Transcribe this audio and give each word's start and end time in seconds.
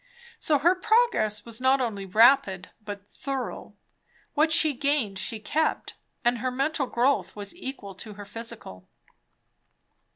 So 0.39 0.57
her 0.57 0.73
progress 0.73 1.45
was 1.45 1.61
not 1.61 1.79
only 1.79 2.07
rapid 2.07 2.71
but 2.83 3.07
thorough; 3.13 3.75
what 4.33 4.51
she 4.51 4.73
gained 4.73 5.19
she 5.19 5.39
kept; 5.39 5.93
and 6.25 6.39
her 6.39 6.49
mental 6.49 6.87
growth 6.87 7.35
was 7.35 7.55
equal 7.55 7.93
to 7.93 8.13
her 8.15 8.25
physical. 8.25 8.87